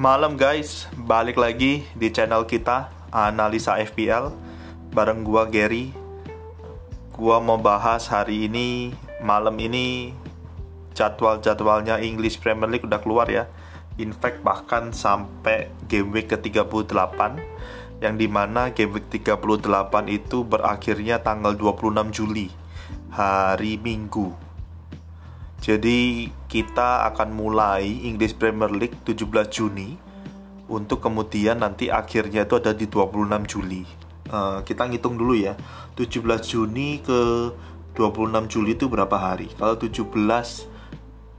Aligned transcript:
Malam 0.00 0.40
guys, 0.40 0.88
balik 0.96 1.36
lagi 1.36 1.84
di 1.92 2.08
channel 2.08 2.48
kita 2.48 2.88
Analisa 3.12 3.76
FPL 3.76 4.32
Bareng 4.96 5.20
gua 5.20 5.44
Gary. 5.44 5.92
Gua 7.12 7.36
mau 7.36 7.60
bahas 7.60 8.08
hari 8.08 8.48
ini 8.48 8.96
Malam 9.20 9.60
ini 9.60 10.16
Jadwal-jadwalnya 10.96 12.00
English 12.00 12.40
Premier 12.40 12.72
League 12.72 12.88
udah 12.88 12.96
keluar 13.04 13.28
ya. 13.28 13.44
In 14.00 14.16
fact 14.16 14.40
bahkan 14.40 14.88
sampai 14.96 15.68
game 15.84 16.16
week 16.16 16.32
ke-38 16.32 17.20
Yang 18.00 18.14
di 18.16 18.28
mana 18.32 18.72
game 18.72 18.96
week 18.96 19.12
38 19.12 19.36
itu 20.08 20.48
berakhirnya 20.48 21.20
tanggal 21.20 21.52
26 21.52 22.08
Juli 22.08 22.48
Hari 23.12 23.76
Minggu 23.76 24.49
jadi 25.60 26.32
kita 26.48 27.04
akan 27.12 27.36
mulai 27.36 27.84
English 28.08 28.40
Premier 28.40 28.72
League 28.72 28.96
17 29.04 29.28
Juni 29.52 29.92
untuk 30.72 31.04
kemudian 31.04 31.60
nanti 31.60 31.92
akhirnya 31.92 32.48
itu 32.48 32.56
ada 32.56 32.72
di 32.72 32.88
26 32.88 33.44
Juli. 33.44 33.84
Uh, 34.30 34.64
kita 34.64 34.88
ngitung 34.88 35.20
dulu 35.20 35.36
ya. 35.36 35.58
17 36.00 36.24
Juni 36.48 37.04
ke 37.04 37.52
26 37.92 38.48
Juli 38.48 38.72
itu 38.72 38.88
berapa 38.88 39.12
hari? 39.20 39.52
Kalau 39.60 39.76
17 39.76 40.08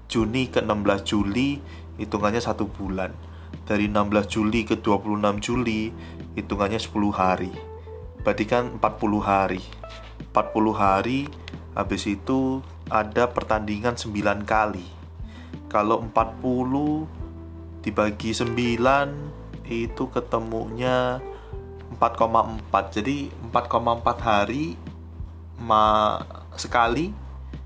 Juni 0.06 0.52
ke 0.54 0.60
16 0.62 1.02
Juli 1.02 1.58
hitungannya 1.98 2.44
satu 2.44 2.70
bulan. 2.70 3.10
Dari 3.66 3.90
16 3.90 4.28
Juli 4.30 4.68
ke 4.68 4.78
26 4.78 5.42
Juli 5.42 5.90
hitungannya 6.38 6.78
10 6.78 6.94
hari. 7.10 7.52
Berarti 8.22 8.46
kan 8.46 8.78
40 8.78 9.18
hari. 9.24 9.64
40 10.30 10.76
hari 10.78 11.26
habis 11.72 12.04
itu 12.06 12.60
ada 12.92 13.32
pertandingan 13.32 13.96
9 13.96 14.44
kali. 14.44 14.84
Kalau 15.72 16.04
40 16.04 17.08
dibagi 17.80 18.36
9 18.36 19.72
itu 19.72 20.04
ketemunya 20.12 21.24
4,4. 21.96 22.92
Jadi 22.92 23.32
4,4 23.48 24.20
hari 24.20 24.76
ma 25.62 26.20
sekali 26.60 27.16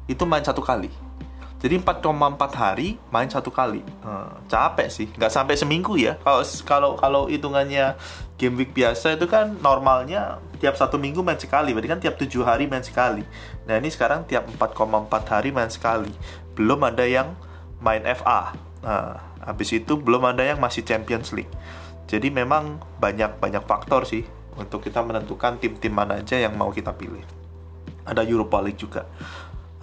itu 0.05 0.23
main 0.29 0.45
satu 0.45 0.61
kali. 0.61 1.04
Jadi 1.65 1.81
4,4 1.81 2.05
hari 2.53 2.93
main 3.09 3.25
satu 3.25 3.49
kali. 3.49 3.81
Hmm, 4.05 4.37
capek 4.45 4.85
sih, 4.85 5.09
nggak 5.09 5.33
sampai 5.33 5.57
seminggu 5.57 5.97
ya. 5.97 6.13
Kalau 6.21 6.45
kalau 6.61 6.91
kalau 6.93 7.21
hitungannya 7.25 7.97
game 8.37 8.53
week 8.61 8.69
biasa 8.77 9.17
itu 9.17 9.25
kan 9.25 9.57
normalnya 9.65 10.37
tiap 10.61 10.77
satu 10.77 11.01
minggu 11.01 11.25
main 11.25 11.41
sekali, 11.41 11.73
berarti 11.73 11.89
kan 11.89 11.97
tiap 11.97 12.21
tujuh 12.21 12.45
hari 12.45 12.69
main 12.69 12.85
sekali. 12.85 13.25
Nah 13.65 13.81
ini 13.81 13.89
sekarang 13.89 14.29
tiap 14.29 14.45
4,4 14.45 15.09
hari 15.25 15.49
main 15.49 15.73
sekali. 15.73 16.13
Belum 16.53 16.77
ada 16.85 17.01
yang 17.01 17.33
main 17.81 18.05
FA. 18.13 18.53
Nah, 18.85 19.17
habis 19.41 19.73
itu 19.73 19.97
belum 19.97 20.21
ada 20.21 20.45
yang 20.45 20.61
masih 20.61 20.85
Champions 20.85 21.33
League. 21.33 21.49
Jadi 22.05 22.29
memang 22.29 22.77
banyak 23.01 23.41
banyak 23.41 23.65
faktor 23.65 24.05
sih 24.05 24.21
untuk 24.53 24.85
kita 24.85 25.01
menentukan 25.01 25.57
tim-tim 25.57 25.97
mana 25.97 26.21
aja 26.21 26.37
yang 26.37 26.53
mau 26.53 26.69
kita 26.69 26.93
pilih. 26.93 27.25
Ada 28.05 28.21
Europa 28.21 28.61
League 28.61 28.77
juga. 28.77 29.09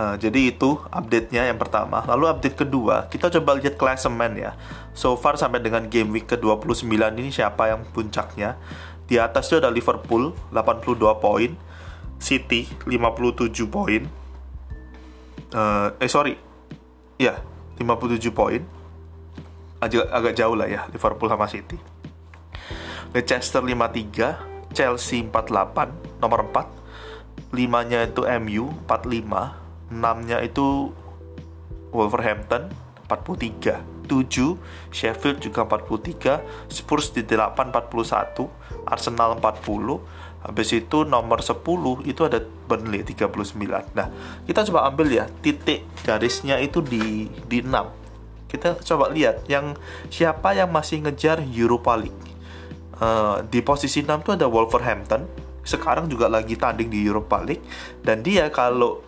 Nah, 0.02 0.18
jadi 0.18 0.50
itu 0.50 0.82
update-nya 0.90 1.46
yang 1.46 1.62
pertama. 1.62 2.02
Lalu 2.02 2.26
update 2.26 2.66
kedua, 2.66 3.06
kita 3.06 3.30
coba 3.38 3.54
lihat 3.54 3.78
klasemen 3.78 4.34
ya. 4.34 4.58
So 4.98 5.14
far 5.14 5.38
sampai 5.38 5.62
dengan 5.62 5.86
game 5.86 6.10
week 6.10 6.26
ke-29 6.26 6.90
ini 6.90 7.30
siapa 7.30 7.70
yang 7.70 7.86
puncaknya. 7.86 8.58
Di 9.06 9.22
atas 9.22 9.46
itu 9.46 9.62
ada 9.62 9.70
Liverpool 9.70 10.34
82 10.50 10.98
poin, 11.22 11.54
City 12.18 12.66
57 12.82 13.54
poin. 13.70 14.02
Uh, 15.54 15.94
eh 16.02 16.10
sorry, 16.10 16.34
ya 17.14 17.38
57 17.78 18.18
poin. 18.34 18.58
Agak, 19.78 20.10
agak 20.10 20.34
jauh 20.34 20.58
lah 20.58 20.66
ya 20.66 20.90
Liverpool 20.90 21.30
sama 21.30 21.46
City. 21.46 21.78
Leicester 23.14 23.62
53, 23.62 24.74
Chelsea 24.74 25.22
48, 25.30 26.18
nomor 26.18 26.50
4. 26.50 27.54
5-nya 27.54 28.10
itu 28.10 28.26
MU 28.42 28.74
45, 28.90 29.62
6-nya 29.92 30.40
itu 30.40 30.90
Wolverhampton 31.92 32.72
43 33.06 34.08
7 34.08 34.56
Sheffield 34.90 35.38
juga 35.40 35.68
43 35.68 36.72
Spurs 36.72 37.12
di 37.12 37.22
8 37.24 37.70
41 37.70 38.88
Arsenal 38.88 39.38
40 39.38 40.42
Habis 40.42 40.68
itu 40.74 41.06
nomor 41.06 41.38
10 41.38 41.62
itu 42.02 42.20
ada 42.26 42.42
Burnley 42.42 43.06
39 43.06 43.94
Nah 43.94 44.08
kita 44.42 44.66
coba 44.68 44.90
ambil 44.90 45.06
ya 45.12 45.24
titik 45.40 45.86
garisnya 46.02 46.58
itu 46.58 46.82
di, 46.82 47.30
di 47.46 47.62
6 47.62 48.50
Kita 48.50 48.76
coba 48.84 49.08
lihat 49.08 49.48
yang 49.48 49.72
siapa 50.12 50.52
yang 50.52 50.68
masih 50.68 51.00
ngejar 51.00 51.40
Europa 51.40 51.96
League. 51.96 52.20
Uh, 53.00 53.40
Di 53.48 53.64
posisi 53.64 54.04
6 54.04 54.12
itu 54.20 54.30
ada 54.36 54.44
Wolverhampton. 54.44 55.24
Sekarang 55.64 56.04
juga 56.04 56.28
lagi 56.28 56.60
tanding 56.60 56.92
di 56.92 57.00
Europa 57.00 57.40
League. 57.40 57.64
Dan 58.04 58.20
dia 58.20 58.52
kalau 58.52 59.00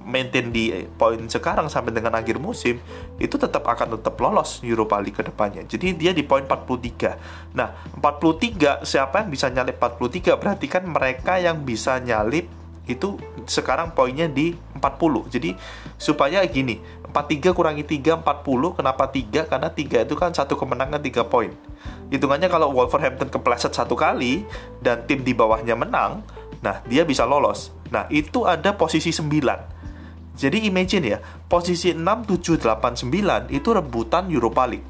maintain 0.00 0.48
di 0.48 0.72
poin 0.96 1.20
sekarang 1.28 1.68
sampai 1.68 1.92
dengan 1.92 2.16
akhir 2.16 2.40
musim 2.40 2.80
itu 3.20 3.36
tetap 3.36 3.62
akan 3.68 4.00
tetap 4.00 4.16
lolos 4.16 4.64
Europa 4.64 4.96
League 4.98 5.16
ke 5.16 5.24
depannya. 5.24 5.62
Jadi 5.68 5.94
dia 5.96 6.16
di 6.16 6.24
poin 6.24 6.44
43. 6.48 7.52
Nah, 7.52 7.76
43 8.00 8.82
siapa 8.82 9.22
yang 9.24 9.30
bisa 9.30 9.52
nyalip 9.52 9.76
43 9.76 10.40
berarti 10.40 10.66
kan 10.66 10.82
mereka 10.88 11.36
yang 11.36 11.62
bisa 11.62 12.00
nyalip 12.00 12.48
itu 12.88 13.20
sekarang 13.46 13.94
poinnya 13.94 14.26
di 14.26 14.56
40. 14.74 15.30
Jadi 15.30 15.54
supaya 16.00 16.42
gini, 16.48 16.80
43 17.12 17.54
kurangi 17.54 17.84
3 17.86 18.18
40 18.24 18.78
kenapa 18.80 19.04
3? 19.06 19.46
Karena 19.46 19.68
3 19.70 20.08
itu 20.08 20.14
kan 20.18 20.34
satu 20.34 20.58
kemenangan 20.58 20.98
3 20.98 21.22
poin. 21.28 21.52
Hitungannya 22.10 22.50
kalau 22.50 22.74
Wolverhampton 22.74 23.30
kepleset 23.30 23.76
satu 23.76 23.94
kali 23.94 24.42
dan 24.82 25.06
tim 25.06 25.22
di 25.22 25.30
bawahnya 25.30 25.78
menang, 25.78 26.26
nah 26.64 26.82
dia 26.90 27.06
bisa 27.06 27.22
lolos. 27.22 27.70
Nah, 27.94 28.10
itu 28.10 28.42
ada 28.42 28.74
posisi 28.74 29.14
9 29.14 29.79
jadi 30.36 30.58
imagine 30.62 31.16
ya, 31.16 31.18
posisi 31.50 31.92
6, 31.92 32.00
7, 32.00 32.62
8, 32.62 33.06
9 33.10 33.50
itu 33.50 33.68
rebutan 33.74 34.30
Europa 34.30 34.64
League. 34.70 34.88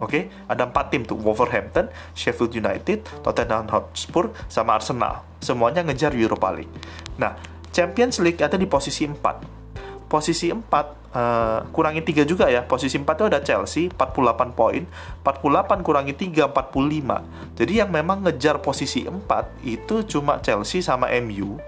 Oke, 0.00 0.16
okay? 0.16 0.22
ada 0.48 0.64
empat 0.64 0.88
tim 0.88 1.04
tuh, 1.04 1.20
Wolverhampton, 1.20 1.92
Sheffield 2.16 2.56
United, 2.56 3.04
Tottenham 3.20 3.68
Hotspur, 3.68 4.32
sama 4.48 4.80
Arsenal. 4.80 5.20
Semuanya 5.44 5.84
ngejar 5.84 6.16
Europa 6.16 6.48
League. 6.56 6.72
Nah, 7.20 7.36
Champions 7.68 8.16
League 8.24 8.40
ada 8.40 8.56
di 8.56 8.64
posisi 8.64 9.04
4. 9.04 10.08
Posisi 10.08 10.48
4, 10.48 10.56
uh, 10.56 10.80
eh, 11.12 11.60
kurangi 11.68 12.00
3 12.00 12.24
juga 12.24 12.48
ya. 12.48 12.64
Posisi 12.64 12.96
4 12.96 13.12
itu 13.12 13.24
ada 13.28 13.44
Chelsea, 13.44 13.92
48 13.92 14.56
poin. 14.56 14.82
48 15.20 15.84
kurangi 15.84 16.16
3, 16.16 16.48
45. 16.48 17.20
Jadi 17.60 17.72
yang 17.78 17.92
memang 17.92 18.24
ngejar 18.24 18.64
posisi 18.64 19.04
4 19.04 19.20
itu 19.68 20.00
cuma 20.08 20.40
Chelsea 20.40 20.80
sama 20.80 21.12
MU. 21.20 21.60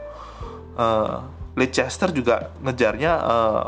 Uh, 0.72 1.41
Leicester 1.52 2.08
juga 2.16 2.48
ngejarnya 2.64 3.12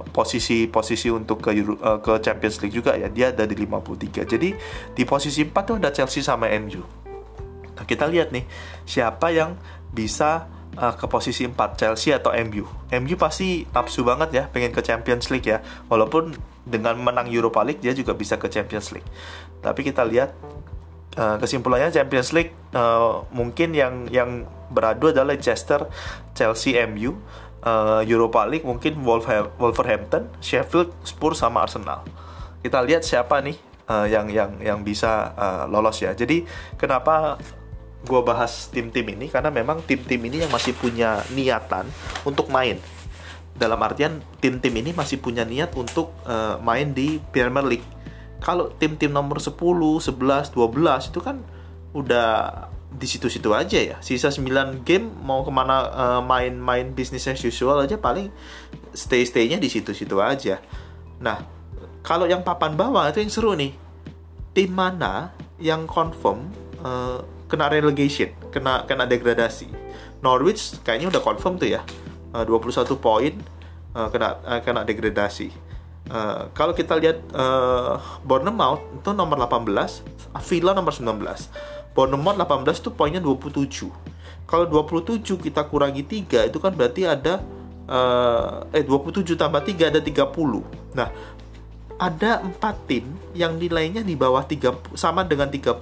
posisi-posisi 0.09 1.13
uh, 1.13 1.21
untuk 1.21 1.45
ke 1.45 1.53
uh, 1.53 2.01
ke 2.01 2.13
Champions 2.25 2.57
League 2.65 2.73
juga 2.73 2.97
ya. 2.97 3.13
Dia 3.13 3.29
ada 3.37 3.45
di 3.45 3.53
53. 3.53 4.25
Jadi 4.25 4.49
di 4.97 5.03
posisi 5.05 5.45
4 5.45 5.53
tuh 5.53 5.77
ada 5.77 5.93
Chelsea 5.93 6.25
sama 6.25 6.49
MU. 6.57 6.81
Nah, 7.77 7.85
kita 7.85 8.09
lihat 8.09 8.33
nih 8.33 8.49
siapa 8.89 9.29
yang 9.37 9.61
bisa 9.93 10.49
uh, 10.81 10.97
ke 10.97 11.05
posisi 11.05 11.45
4 11.45 11.77
Chelsea 11.77 12.17
atau 12.17 12.33
MU. 12.33 12.65
MU 12.89 13.15
pasti 13.21 13.69
nafsu 13.69 14.01
banget 14.01 14.33
ya 14.33 14.45
pengen 14.49 14.73
ke 14.73 14.81
Champions 14.81 15.29
League 15.29 15.45
ya. 15.45 15.61
Walaupun 15.93 16.33
dengan 16.65 16.97
menang 16.97 17.29
Europa 17.29 17.61
League 17.61 17.85
dia 17.85 17.93
juga 17.93 18.17
bisa 18.17 18.41
ke 18.41 18.49
Champions 18.49 18.97
League. 18.97 19.07
Tapi 19.61 19.85
kita 19.85 20.09
lihat 20.09 20.33
uh, 21.21 21.37
kesimpulannya 21.37 21.93
Champions 21.93 22.33
League 22.33 22.57
uh, 22.73 23.29
mungkin 23.29 23.77
yang 23.77 24.09
yang 24.09 24.49
beradu 24.73 25.13
adalah 25.13 25.37
Leicester, 25.37 25.87
Chelsea, 26.33 26.81
MU 26.89 27.21
uh, 27.65 28.01
Europa 28.05 28.45
League 28.45 28.63
mungkin 28.69 29.01
Wolverhampton, 29.59 30.29
Sheffield, 30.39 30.93
Spurs 31.03 31.41
sama 31.41 31.65
Arsenal. 31.65 32.05
Kita 32.61 32.85
lihat 32.85 33.03
siapa 33.05 33.41
nih 33.41 33.57
uh, 33.89 34.07
yang 34.07 34.29
yang 34.29 34.61
yang 34.61 34.79
bisa 34.85 35.33
uh, 35.35 35.65
lolos 35.69 36.01
ya. 36.01 36.13
Jadi 36.13 36.45
kenapa 36.77 37.41
gue 38.05 38.21
bahas 38.21 38.69
tim-tim 38.69 39.17
ini 39.17 39.33
karena 39.33 39.49
memang 39.49 39.81
tim-tim 39.89 40.21
ini 40.21 40.45
yang 40.45 40.53
masih 40.53 40.77
punya 40.77 41.25
niatan 41.33 41.89
untuk 42.29 42.53
main. 42.53 42.77
Dalam 43.55 43.81
artian 43.81 44.21
tim-tim 44.43 44.75
ini 44.77 44.93
masih 44.93 45.23
punya 45.23 45.47
niat 45.47 45.73
untuk 45.73 46.13
uh, 46.29 46.61
main 46.61 46.93
di 46.93 47.23
Premier 47.33 47.65
League. 47.65 47.87
Kalau 48.45 48.77
tim-tim 48.77 49.09
nomor 49.09 49.41
10, 49.41 49.57
11, 49.57 50.53
12 50.53 50.53
itu 51.09 51.21
kan 51.25 51.41
udah 51.97 52.69
di 52.95 53.07
situ-situ 53.11 53.51
aja 53.51 53.79
ya. 53.83 53.97
Sisa 53.99 54.31
9 54.31 54.87
game 54.87 55.11
mau 55.27 55.43
ke 55.43 55.51
mana 55.51 55.91
main-main 56.23 56.91
uh, 56.91 56.95
bisnis 56.95 57.27
as 57.27 57.43
usual 57.43 57.83
aja 57.83 57.99
paling 57.99 58.31
stay-staynya 58.95 59.59
di 59.59 59.67
situ-situ 59.67 60.23
aja. 60.23 60.63
Nah, 61.19 61.43
kalau 62.07 62.31
yang 62.31 62.47
papan 62.47 62.79
bawah 62.79 63.11
itu 63.11 63.25
yang 63.25 63.33
seru 63.33 63.53
nih. 63.59 63.75
Tim 64.55 64.71
mana 64.71 65.35
yang 65.59 65.91
confirm 65.91 66.47
uh, 66.79 67.19
kena 67.51 67.67
relegation, 67.67 68.31
kena 68.55 68.87
kena 68.87 69.03
degradasi. 69.03 69.67
Norwich 70.23 70.79
kayaknya 70.87 71.11
udah 71.11 71.23
confirm 71.27 71.59
tuh 71.59 71.75
ya. 71.75 71.83
Uh, 72.31 72.47
21 72.47 72.87
poin 73.03 73.35
uh, 73.99 74.09
kena 74.15 74.39
uh, 74.47 74.61
kena 74.63 74.87
degradasi. 74.87 75.51
Uh, 76.05 76.53
kalau 76.53 76.77
kita 76.77 77.01
lihat 77.01 77.19
uh, 77.33 77.97
Bournemouth 78.23 78.85
itu 79.01 79.11
nomor 79.17 79.41
18, 79.41 80.05
Villa 80.45 80.77
nomor 80.77 80.93
19. 80.93 81.09
Bournemouth 81.95 82.37
18 82.37 82.83
itu 82.83 82.91
poinnya 82.91 83.23
27. 83.23 83.89
Kalau 84.45 84.67
27 84.69 85.25
kita 85.41 85.65
kurangi 85.71 86.05
3 86.05 86.51
itu 86.51 86.59
kan 86.61 86.75
berarti 86.75 87.09
ada 87.09 87.41
uh, 87.89 88.67
eh 88.75 88.85
27 88.85 89.39
tambah 89.39 89.63
3 89.63 89.95
ada 89.95 90.01
30. 90.03 90.99
Nah, 90.99 91.09
ada 91.97 92.43
4 92.43 92.91
tim 92.91 93.07
yang 93.33 93.57
nilainya 93.57 94.03
di 94.03 94.19
bawah 94.19 94.43
3 94.45 94.99
sama 94.99 95.25
dengan 95.25 95.49
30 95.49 95.79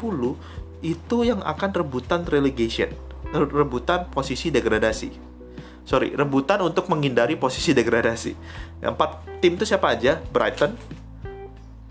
itu 0.85 1.17
yang 1.25 1.41
akan 1.43 1.70
rebutan 1.73 2.23
relegation, 2.29 2.93
rebutan 3.32 4.06
posisi 4.12 4.53
degradasi 4.53 5.32
sorry 5.82 6.15
rebutan 6.15 6.62
untuk 6.62 6.87
menghindari 6.87 7.35
posisi 7.35 7.75
degradasi. 7.75 8.32
Empat 8.82 9.43
tim 9.43 9.58
itu 9.58 9.67
siapa 9.67 9.94
aja? 9.94 10.19
Brighton, 10.31 10.79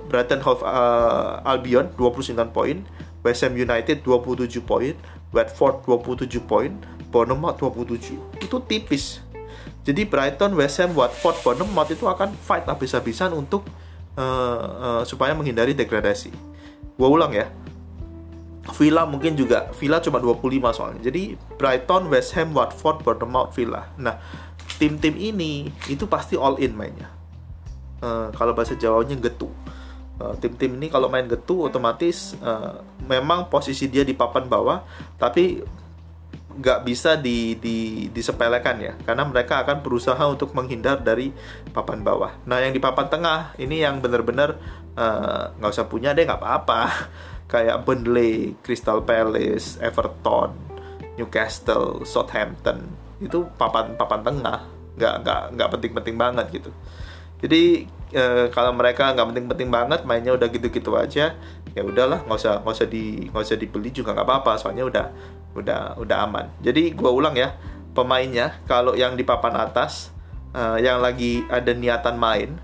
Brighton 0.07 0.41
Hove 0.43 0.63
uh, 0.63 1.43
Albion 1.43 1.91
29 1.95 2.35
poin, 2.55 2.83
West 3.21 3.45
Ham 3.45 3.53
United 3.53 4.01
27 4.01 4.61
poin, 4.65 4.93
Watford 5.29 5.85
27 5.85 6.41
poin, 6.43 6.73
Bournemouth 7.13 7.57
27. 7.61 8.17
Itu 8.41 8.57
tipis. 8.65 9.21
Jadi 9.81 10.05
Brighton, 10.05 10.53
West 10.57 10.77
Ham, 10.81 10.93
Watford, 10.93 11.37
Bournemouth 11.41 11.89
itu 11.89 12.05
akan 12.05 12.33
fight 12.33 12.65
habis-habisan 12.65 13.33
untuk 13.33 13.65
uh, 14.17 15.01
uh, 15.01 15.01
supaya 15.05 15.33
menghindari 15.33 15.73
degradasi. 15.73 16.33
Gua 16.97 17.09
ulang 17.09 17.33
ya. 17.33 17.49
Villa 18.77 19.09
mungkin 19.09 19.33
juga 19.33 19.73
Villa 19.73 19.97
cuma 20.01 20.21
25 20.21 20.77
soalnya. 20.77 21.01
Jadi 21.01 21.33
Brighton, 21.57 22.13
West 22.13 22.37
Ham, 22.37 22.53
Watford, 22.53 23.01
Bournemouth, 23.01 23.57
Villa. 23.57 23.89
Nah, 23.97 24.21
tim-tim 24.77 25.17
ini 25.17 25.69
itu 25.89 26.05
pasti 26.05 26.37
all 26.37 26.61
in 26.61 26.77
mainnya. 26.77 27.09
Uh, 28.01 28.33
kalau 28.33 28.53
bahasa 28.53 28.73
Jawanya 28.77 29.17
getu. 29.17 29.49
Uh, 30.21 30.37
tim-tim 30.37 30.77
ini 30.77 30.85
kalau 30.93 31.09
main 31.09 31.25
getu 31.25 31.65
otomatis 31.65 32.37
uh, 32.45 32.77
memang 33.09 33.49
posisi 33.49 33.89
dia 33.89 34.05
di 34.05 34.13
papan 34.13 34.45
bawah, 34.45 34.85
tapi 35.17 35.65
nggak 36.51 36.79
bisa 36.83 37.15
di, 37.15 37.55
di, 37.57 38.05
disepelekan 38.11 38.75
ya 38.83 38.93
karena 39.07 39.23
mereka 39.23 39.63
akan 39.63 39.79
berusaha 39.79 40.19
untuk 40.27 40.51
menghindar 40.51 40.99
dari 41.01 41.31
papan 41.73 42.05
bawah. 42.05 42.37
Nah 42.45 42.59
yang 42.59 42.75
di 42.75 42.81
papan 42.83 43.07
tengah 43.07 43.55
ini 43.57 43.81
yang 43.81 44.03
benar-benar 44.03 44.59
nggak 45.57 45.71
uh, 45.71 45.73
usah 45.73 45.87
punya 45.87 46.11
deh 46.11 46.27
nggak 46.27 46.37
apa-apa 46.37 46.81
kayak 47.51 47.81
Burnley, 47.87 48.59
Crystal 48.61 49.01
Palace, 49.01 49.79
Everton, 49.79 50.53
Newcastle, 51.15 52.03
Southampton 52.03 53.01
itu 53.21 53.45
papan-papan 53.55 54.21
tengah, 54.25 54.59
nggak 54.97 55.15
nggak 55.23 55.41
nggak 55.55 55.69
penting-penting 55.77 56.15
banget 56.17 56.45
gitu. 56.51 56.71
Jadi 57.41 57.89
e, 58.13 58.23
kalau 58.53 58.71
mereka 58.77 59.11
nggak 59.11 59.27
penting-penting 59.33 59.69
banget, 59.73 59.99
mainnya 60.05 60.37
udah 60.37 60.47
gitu-gitu 60.47 60.93
aja, 60.93 61.35
ya 61.73 61.81
udahlah, 61.81 62.21
nggak 62.29 62.37
usah 62.37 62.53
nggak 62.61 62.75
usah 62.77 62.87
di 62.87 63.27
nggak 63.27 63.43
usah 63.43 63.57
dibeli 63.57 63.89
juga 63.89 64.13
nggak 64.13 64.27
apa-apa, 64.27 64.51
soalnya 64.61 64.85
udah 64.85 65.05
udah 65.57 65.81
udah 65.97 66.17
aman. 66.29 66.45
Jadi 66.61 66.93
gua 66.93 67.09
ulang 67.09 67.33
ya, 67.33 67.57
pemainnya 67.97 68.61
kalau 68.69 68.93
yang 68.93 69.17
di 69.17 69.25
papan 69.25 69.57
atas, 69.57 70.13
e, 70.53 70.61
yang 70.85 71.01
lagi 71.01 71.41
ada 71.49 71.73
niatan 71.73 72.15
main, 72.15 72.61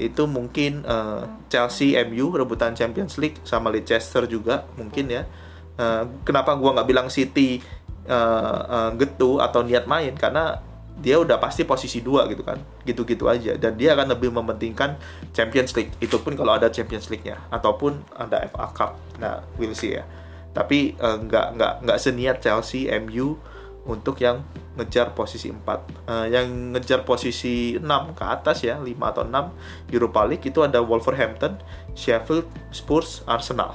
itu 0.00 0.24
mungkin 0.24 0.80
uh, 0.88 1.44
Chelsea, 1.52 1.92
MU 2.08 2.32
rebutan 2.32 2.72
Champions 2.72 3.20
League 3.20 3.36
sama 3.44 3.68
Leicester 3.68 4.24
juga 4.24 4.64
mungkin 4.80 5.12
ya. 5.12 5.28
Uh, 5.76 6.08
kenapa 6.24 6.56
gua 6.56 6.80
nggak 6.80 6.88
bilang 6.88 7.08
City 7.12 7.60
uh, 8.08 8.60
uh, 8.64 8.90
getu 8.96 9.36
atau 9.38 9.60
niat 9.60 9.84
main 9.84 10.16
karena 10.16 10.64
dia 11.00 11.16
udah 11.16 11.40
pasti 11.40 11.64
posisi 11.64 12.04
dua 12.04 12.28
gitu 12.28 12.44
kan. 12.44 12.60
Gitu-gitu 12.84 13.26
aja. 13.26 13.56
Dan 13.56 13.80
dia 13.80 13.96
akan 13.96 14.12
lebih 14.12 14.30
mementingkan 14.30 15.00
Champions 15.32 15.72
League. 15.74 15.90
Itu 15.98 16.20
pun 16.20 16.36
kalau 16.36 16.54
ada 16.54 16.68
Champions 16.68 17.08
League-nya. 17.08 17.40
Ataupun 17.48 18.04
ada 18.14 18.44
FA 18.52 18.68
Cup. 18.70 19.00
Nah 19.16 19.40
we'll 19.56 19.74
see 19.74 19.96
ya. 19.96 20.04
Tapi 20.52 20.94
uh, 21.00 21.18
nggak 21.18 21.56
nggak 21.56 21.72
nggak 21.88 21.98
seniat 21.98 22.36
Chelsea 22.44 22.86
MU 23.00 23.40
untuk 23.88 24.20
yang 24.20 24.44
ngejar 24.76 25.16
posisi 25.16 25.48
4 25.50 25.56
uh, 25.56 25.74
eh, 25.74 26.26
yang 26.36 26.76
ngejar 26.76 27.02
posisi 27.02 27.80
6 27.80 27.82
ke 28.12 28.24
atas 28.28 28.62
ya 28.62 28.76
5 28.76 28.86
atau 28.86 29.24
6 29.24 29.90
Europa 29.96 30.20
League 30.28 30.44
itu 30.44 30.60
ada 30.60 30.84
Wolverhampton 30.84 31.58
Sheffield 31.96 32.46
Spurs 32.70 33.24
Arsenal. 33.24 33.72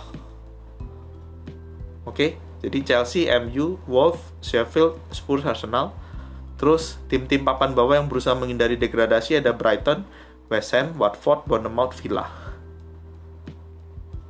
Oke? 2.05 2.13
Okay? 2.13 2.29
jadi 2.65 2.79
Chelsea 2.81 3.29
MU 3.29 3.77
Wolf 3.85 4.33
Sheffield 4.41 4.97
Spurs 5.13 5.45
Arsenal 5.45 5.93
terus 6.55 6.97
tim-tim 7.11 7.43
papan 7.43 7.75
bawah 7.75 7.99
yang 7.99 8.07
berusaha 8.07 8.33
menghindari 8.37 8.79
degradasi 8.79 9.39
ada 9.39 9.51
Brighton 9.51 10.07
West 10.47 10.71
Ham 10.71 10.95
Watford 10.95 11.43
Bournemouth 11.47 11.95
Villa 11.99 12.27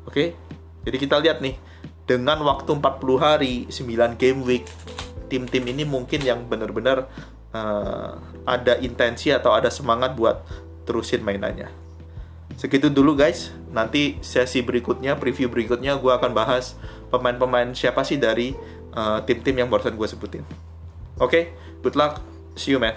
oke 0.10 0.34
jadi 0.86 0.98
kita 0.98 1.22
lihat 1.22 1.42
nih 1.42 1.58
dengan 2.06 2.42
waktu 2.46 2.78
40 2.78 3.18
hari 3.18 3.54
9 3.70 4.22
game 4.22 4.42
week 4.46 4.66
tim-tim 5.28 5.66
ini 5.66 5.84
mungkin 5.84 6.22
yang 6.22 6.46
benar-benar 6.46 7.10
uh, 7.52 8.22
ada 8.46 8.78
intensi 8.78 9.34
atau 9.34 9.58
ada 9.58 9.74
semangat 9.74 10.14
buat 10.14 10.46
terusin 10.86 11.26
mainannya. 11.26 11.68
Segitu 12.56 12.88
dulu 12.94 13.18
guys. 13.18 13.52
Nanti 13.74 14.22
sesi 14.24 14.64
berikutnya, 14.64 15.20
preview 15.20 15.52
berikutnya 15.52 15.98
gue 16.00 16.14
akan 16.14 16.32
bahas 16.32 16.78
pemain-pemain 17.12 17.76
siapa 17.76 18.08
sih 18.08 18.16
dari 18.16 18.56
eh, 18.96 19.20
tim-tim 19.28 19.60
yang 19.60 19.68
barusan 19.68 20.00
gue 20.00 20.08
sebutin. 20.08 20.44
Oke, 21.20 21.20
okay, 21.20 21.44
good 21.86 21.96
luck. 21.96 22.20
See 22.56 22.72
you 22.72 22.80
man. 22.80 22.96